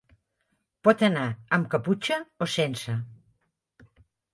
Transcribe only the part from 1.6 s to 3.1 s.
caputxa o sense.